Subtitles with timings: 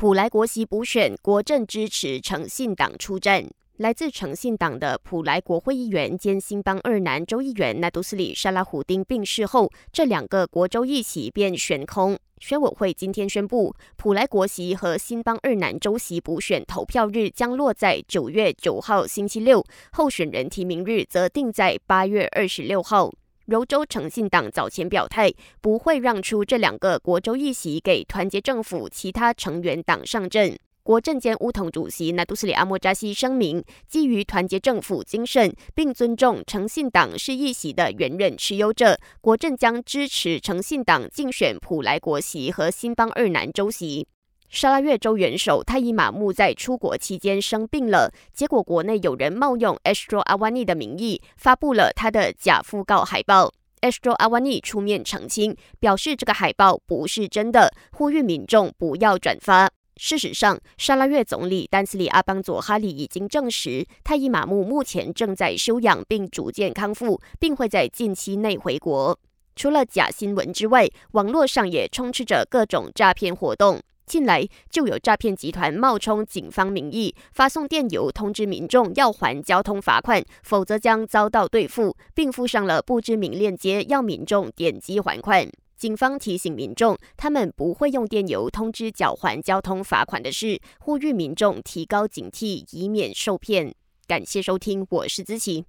[0.00, 3.44] 普莱国席补选，国政支持诚信党出战。
[3.78, 12.16] 来自诚信党的普莱国会议员兼新邦二南州议员纳杜斯里沙拉胡丁病逝后，这两个国州议席便悬空。
[12.38, 23.10] 宣委会今天宣布，普莱国席和新邦二南州席补选投票日将落在九月九号星期六，候选人提名日则定在八月二十六号。
[23.48, 30.54] 柔州诚信党早前表态，不会让出这两个国州议席给团结政府其他成员党上阵。
[30.82, 44.06] 国政监乌统主席纳杜斯里阿莫扎西声明，基于团结政府精神，并尊重诚信党是议席的原任持有者，国政将支持诚信党竞选普莱国席和新邦二南州席。
[44.50, 53.52] 沙拉越州元首泰伊马木在出国期间生病了，结果国内有人冒用 Astro Awani 的名义发布了他的假讣告海报。
[53.82, 59.68] Astro Awani 出面澄清，表示这个海报不是真的，呼吁民众不要转发。
[59.96, 69.18] 事实上，沙拉越总理丹斯里阿邦佐哈里已经证实，泰伊马木目前正在休养并逐渐康复，并会在近期内回国。
[69.54, 73.80] 除了假新闻之外，网络上也充斥着各种诈骗活动。
[74.08, 85.46] 近来就有诈骗集团冒充警方名义，发送电邮通知民众要还交通罚款，否则将遭到对付，并附上了不知名链接，要民众点击还款。
[85.76, 93.72] 警方提醒民众，他们不会用电邮通知缴还交通罚款的事，呼吁民众提高警惕，以免受骗。
[94.08, 95.68] 感谢收听，我是子琪。